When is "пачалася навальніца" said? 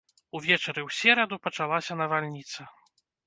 1.45-2.67